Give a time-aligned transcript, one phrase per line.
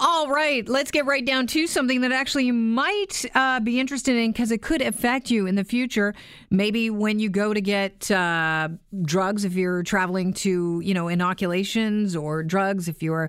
[0.00, 4.14] All right, let's get right down to something that actually you might uh, be interested
[4.14, 6.14] in because it could affect you in the future.
[6.50, 8.68] Maybe when you go to get uh,
[9.02, 13.28] drugs, if you're traveling to, you know, inoculations or drugs, if you're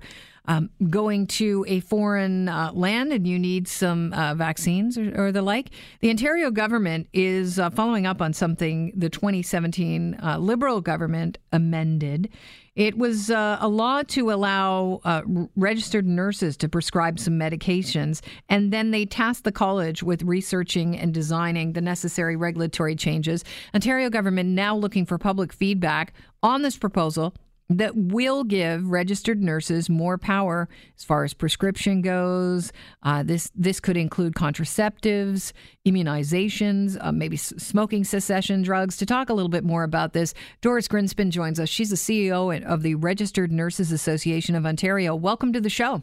[0.49, 5.31] um, going to a foreign uh, land and you need some uh, vaccines or, or,
[5.31, 5.69] the like.
[5.99, 12.29] The Ontario government is uh, following up on something the 2017 uh, Liberal government amended.
[12.75, 15.21] It was uh, a law to allow uh,
[15.55, 21.13] registered nurses to prescribe some medications, and then they tasked the college with researching and
[21.13, 23.43] designing the necessary regulatory changes.
[23.75, 27.35] Ontario government now looking for public feedback on this proposal
[27.69, 32.73] that will give registered nurses more power as far as prescription goes.
[33.03, 35.53] Uh, this this could include contraceptives,
[35.87, 38.97] immunizations, uh, maybe smoking cessation drugs.
[38.97, 41.69] To talk a little bit more about this, Doris Grinspun joins us.
[41.69, 45.15] She's the CEO of the Registered Nurses Association of Ontario.
[45.15, 46.01] Welcome to the show.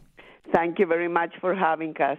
[0.53, 2.17] Thank you very much for having us.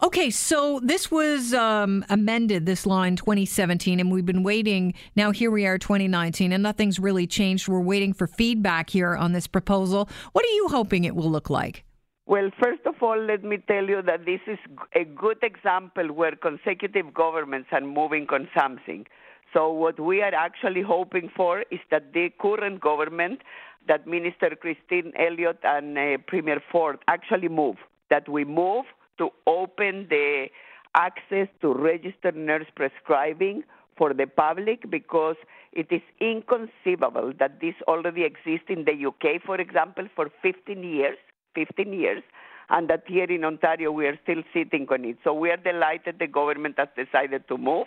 [0.00, 4.94] Okay, so this was um, amended, this law in 2017, and we've been waiting.
[5.16, 7.66] Now, here we are, 2019, and nothing's really changed.
[7.66, 10.08] We're waiting for feedback here on this proposal.
[10.30, 11.84] What are you hoping it will look like?
[12.26, 14.58] Well, first of all, let me tell you that this is
[14.94, 19.04] a good example where consecutive governments are moving on something.
[19.52, 23.40] So, what we are actually hoping for is that the current government,
[23.88, 27.78] that Minister Christine Elliott and uh, Premier Ford actually move,
[28.10, 28.84] that we move
[29.18, 30.46] to open the
[30.94, 33.62] access to registered nurse prescribing
[33.96, 35.36] for the public because
[35.72, 41.18] it is inconceivable that this already exists in the UK, for example, for 15 years,
[41.54, 42.22] 15 years,
[42.70, 45.18] and that here in Ontario we are still sitting on it.
[45.24, 47.86] So we are delighted the government has decided to move.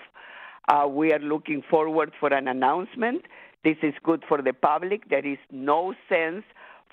[0.67, 3.23] Uh, we are looking forward for an announcement.
[3.63, 5.09] This is good for the public.
[5.09, 6.43] There is no sense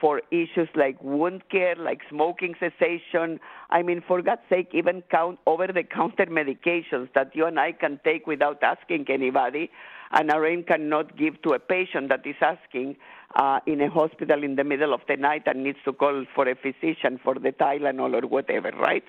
[0.00, 3.40] for issues like wound care, like smoking cessation.
[3.70, 8.26] I mean, for God's sake, even count over-the-counter medications that you and I can take
[8.26, 9.70] without asking anybody,
[10.12, 12.96] and RN cannot give to a patient that is asking
[13.36, 16.48] uh, in a hospital in the middle of the night and needs to call for
[16.48, 19.04] a physician for the Tylenol or whatever, right?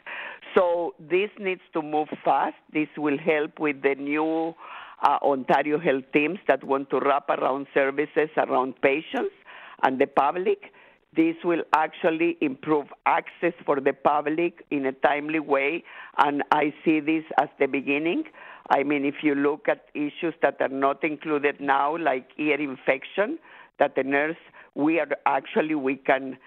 [0.56, 2.56] So this needs to move fast.
[2.74, 4.54] This will help with the new
[5.02, 9.34] uh, Ontario health teams that want to wrap around services around patients
[9.84, 10.72] and the public.
[11.16, 15.84] This will actually improve access for the public in a timely way,
[16.18, 18.26] and I see this as the beginning.
[18.70, 23.40] I mean, if you look at issues that are not included now, like ear infection,
[23.80, 24.38] that the nurse,
[24.76, 26.38] we are actually, we can,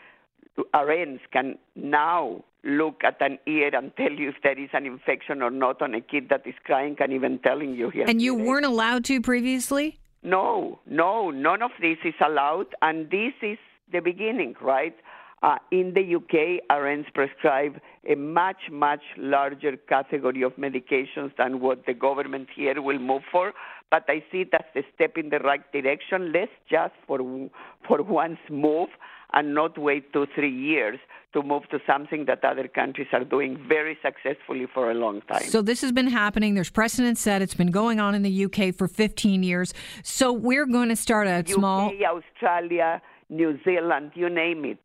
[0.73, 5.43] RNs can now look at an ear and tell you if there is an infection
[5.43, 8.05] or not on a kid that is crying and even telling you here.
[8.07, 9.99] And you weren't allowed to previously?
[10.23, 13.59] No, no, none of this is allowed, and this is
[13.93, 14.95] the beginning, right?
[15.43, 21.85] Uh, in the UK, RNs prescribe a much, much larger category of medications than what
[21.85, 23.53] the government here will move for.
[23.91, 26.33] But I see it as a step in the right direction.
[26.33, 27.19] Let's just for
[27.87, 28.89] for once move
[29.33, 30.99] and not wait two, three years
[31.33, 35.45] to move to something that other countries are doing very successfully for a long time.
[35.45, 36.55] So this has been happening.
[36.55, 37.41] There's precedent set.
[37.43, 39.73] It's been going on in the UK for 15 years.
[40.03, 41.91] So we're going to start out UK, small.
[41.91, 43.01] Australia,
[43.33, 44.85] New Zealand, you name it.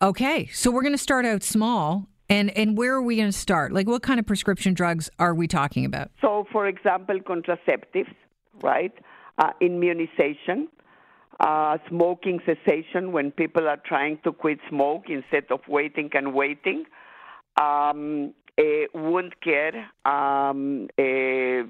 [0.00, 2.06] Okay, so we're going to start out small.
[2.30, 3.72] And, and where are we going to start?
[3.72, 6.12] Like, what kind of prescription drugs are we talking about?
[6.20, 8.14] So, for example, contraceptives,
[8.62, 8.92] right?
[9.36, 10.68] Uh, immunization,
[11.40, 16.84] uh, smoking cessation when people are trying to quit smoke instead of waiting and waiting.
[17.60, 21.62] Um, Eh, wound care um, eh,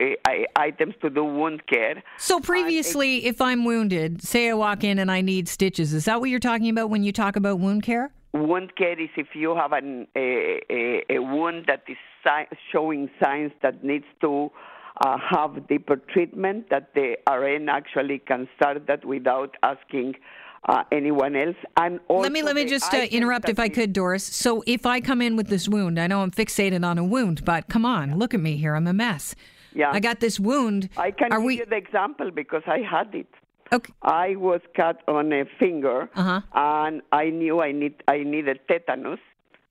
[0.00, 2.02] eh, items to do wound care.
[2.18, 6.20] So previously, if I'm wounded, say I walk in and I need stitches, is that
[6.20, 8.10] what you're talking about when you talk about wound care?
[8.32, 13.10] Wound care is if you have an, a, a, a wound that is si- showing
[13.22, 14.50] signs that needs to
[15.04, 20.14] uh, have deeper treatment, that the RN actually can start that without asking
[20.68, 21.56] uh, anyone else.
[21.76, 24.24] And let me let me just uh, interrupt if I could, Doris.
[24.24, 27.44] So if I come in with this wound, I know I'm fixated on a wound,
[27.44, 28.74] but come on, look at me here.
[28.74, 29.34] I'm a mess.
[29.74, 30.90] Yeah, I got this wound.
[30.96, 31.58] I can Are give we...
[31.58, 33.28] you the example because I had it.
[33.72, 33.92] Okay.
[34.02, 36.42] I was cut on a finger, uh-huh.
[36.54, 39.18] and I knew I need I needed tetanus,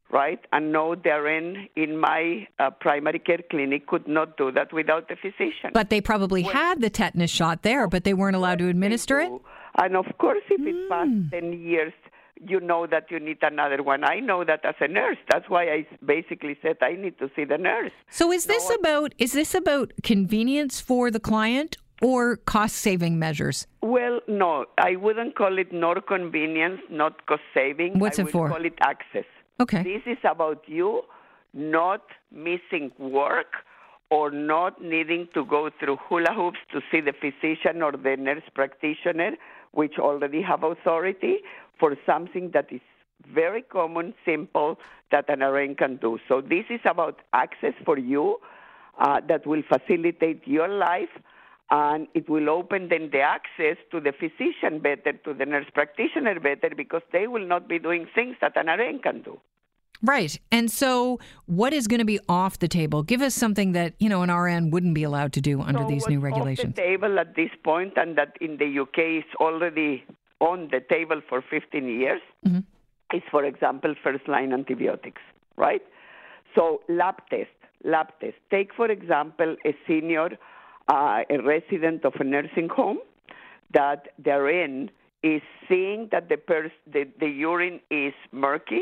[0.09, 0.39] right?
[0.51, 5.15] And no RN in my uh, primary care clinic could not do that without the
[5.15, 5.69] physician.
[5.71, 9.19] But they probably when, had the tetanus shot there, but they weren't allowed to administer
[9.19, 9.31] it.
[9.77, 10.67] And of course, if mm.
[10.67, 11.29] it passed hmm.
[11.29, 11.93] 10 years,
[12.47, 14.03] you know that you need another one.
[14.03, 15.17] I know that as a nurse.
[15.31, 17.91] That's why I basically said I need to see the nurse.
[18.09, 23.19] So is this no, about is this about convenience for the client or cost saving
[23.19, 23.67] measures?
[23.81, 27.99] Well, no, I wouldn't call it nor convenience, not cost saving.
[27.99, 28.49] What's I it would for?
[28.49, 29.25] call it access.
[29.59, 29.83] Okay.
[29.83, 31.03] This is about you
[31.53, 32.01] not
[32.31, 33.53] missing work
[34.11, 38.43] or not needing to go through hula hoops to see the physician or the nurse
[38.53, 39.31] practitioner,
[39.71, 41.37] which already have authority,
[41.79, 42.81] for something that is
[43.33, 44.77] very common, simple,
[45.11, 46.19] that an RN can do.
[46.27, 48.37] So this is about access for you
[48.99, 51.09] uh, that will facilitate your life
[51.69, 56.37] and it will open then the access to the physician better, to the nurse practitioner
[56.37, 59.39] better, because they will not be doing things that an RN can do.
[60.03, 60.39] Right.
[60.51, 63.03] And so, what is going to be off the table?
[63.03, 65.87] Give us something that, you know, an RN wouldn't be allowed to do under so
[65.87, 66.69] these new regulations.
[66.71, 70.03] Off the table at this point, and that in the UK is already
[70.39, 72.63] on the table for 15 years, Mhm.
[73.13, 75.21] is, for example, first line antibiotics,
[75.55, 75.83] right?
[76.55, 77.51] So, lab test,
[77.83, 78.37] lab test.
[78.49, 80.29] Take, for example, a senior,
[80.87, 82.97] uh, a resident of a nursing home
[83.73, 84.89] that they're in
[85.23, 88.81] is seeing that the, pers- the, the urine is murky.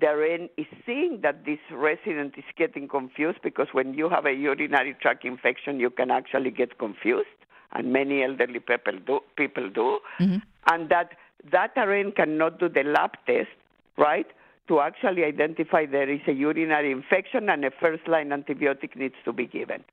[0.00, 4.96] Therein is seeing that this resident is getting confused because when you have a urinary
[5.00, 7.28] tract infection, you can actually get confused,
[7.72, 9.20] and many elderly people do.
[9.36, 10.38] People do, mm-hmm.
[10.72, 11.10] and that
[11.50, 13.50] that RN cannot do the lab test,
[13.96, 14.26] right,
[14.68, 19.46] to actually identify there is a urinary infection and a first-line antibiotic needs to be
[19.46, 19.84] given.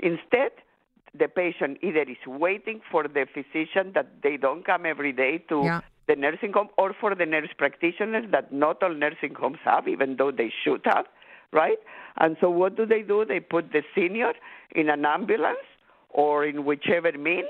[0.00, 0.52] Instead,
[1.16, 5.62] the patient either is waiting for the physician that they don't come every day to
[5.64, 5.80] Yeah.
[6.06, 10.16] The nursing home or for the nurse practitioners that not all nursing homes have, even
[10.16, 11.06] though they should have,
[11.52, 11.78] right?
[12.18, 13.24] And so what do they do?
[13.24, 14.32] They put the senior
[14.74, 15.66] in an ambulance
[16.10, 17.48] or in whichever means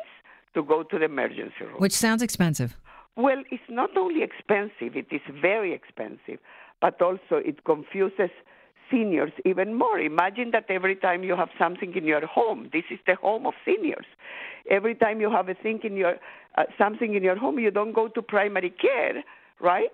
[0.54, 1.78] to go to the emergency room.
[1.78, 2.76] Which sounds expensive.
[3.16, 6.38] Well, it's not only expensive, it is very expensive,
[6.80, 8.30] but also it confuses
[8.90, 9.98] seniors even more.
[9.98, 13.54] Imagine that every time you have something in your home, this is the home of
[13.64, 14.06] seniors.
[14.70, 16.16] Every time you have a thing in your
[16.56, 19.22] uh, something in your home, you don't go to primary care,
[19.60, 19.92] right?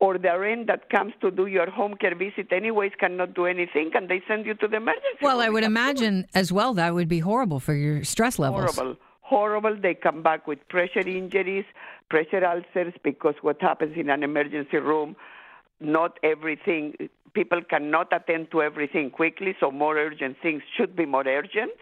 [0.00, 3.92] Or the RN that comes to do your home care visit anyways cannot do anything,
[3.94, 5.40] and they send you to the emergency Well.
[5.40, 8.74] I would imagine as well that would be horrible for your stress levels.
[8.74, 8.96] horrible
[9.32, 11.64] horrible they come back with pressure injuries
[12.10, 15.16] pressure ulcers because what happens in an emergency room
[15.80, 16.82] not everything
[17.32, 21.72] people cannot attend to everything quickly so more urgent things should be more urgent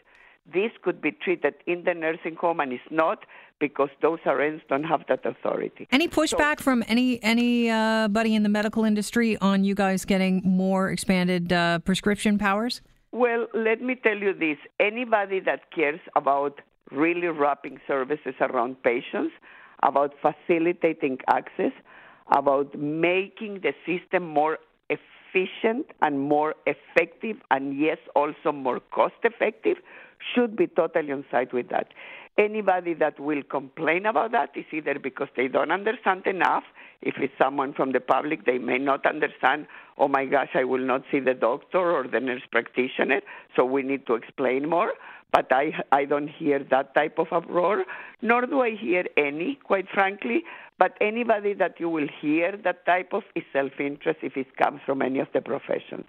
[0.53, 3.25] this could be treated in the nursing home and it's not
[3.59, 8.85] because those RNs don't have that authority Any pushback from any anybody in the medical
[8.85, 12.81] industry on you guys getting more expanded uh, prescription powers?
[13.13, 16.61] Well, let me tell you this anybody that cares about
[16.91, 19.33] really wrapping services around patients,
[19.83, 21.73] about facilitating access,
[22.31, 24.59] about making the system more
[25.33, 29.77] efficient and more effective, and yes, also more cost effective,
[30.35, 31.89] should be totally on side with that.
[32.39, 36.65] Anybody that will complain about that is either because they don't understand enough.
[37.03, 39.67] If it's someone from the public, they may not understand,
[40.01, 43.21] oh my gosh, I will not see the doctor or the nurse practitioner,
[43.55, 44.93] so we need to explain more.
[45.33, 47.85] But I, I don't hear that type of uproar,
[48.21, 50.43] nor do I hear any, quite frankly.
[50.79, 54.81] But anybody that you will hear that type of is self interest if it comes
[54.85, 56.07] from any of the professions.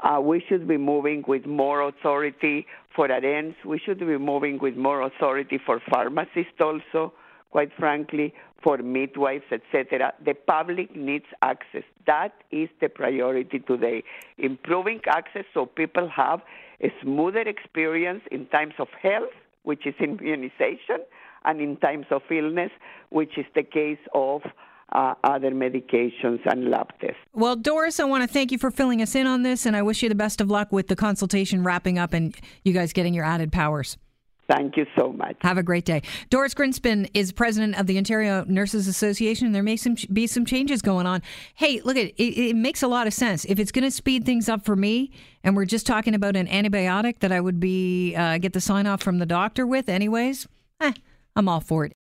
[0.00, 3.54] Uh, we should be moving with more authority for RNs.
[3.64, 7.12] We should be moving with more authority for pharmacists also,
[7.50, 8.32] quite frankly,
[8.62, 10.12] for midwives, etc.
[10.24, 11.82] The public needs access.
[12.06, 14.04] That is the priority today.
[14.38, 16.40] Improving access so people have
[16.82, 20.98] a smoother experience in times of health, which is immunization,
[21.44, 22.70] and in times of illness,
[23.08, 24.42] which is the case of
[24.92, 27.16] uh, other medications and lab tests.
[27.32, 29.82] Well, Doris, I want to thank you for filling us in on this, and I
[29.82, 33.14] wish you the best of luck with the consultation wrapping up and you guys getting
[33.14, 33.96] your added powers.
[34.50, 35.36] Thank you so much.
[35.42, 36.02] Have a great day.
[36.28, 40.82] Doris Grinspun is president of the Ontario Nurses Association, there may some, be some changes
[40.82, 41.22] going on.
[41.54, 43.44] Hey, look, at it, it makes a lot of sense.
[43.44, 45.12] If it's going to speed things up for me,
[45.44, 48.88] and we're just talking about an antibiotic that I would be uh, get the sign
[48.88, 50.48] off from the doctor with, anyways,
[50.80, 50.92] eh,
[51.36, 51.96] I'm all for it.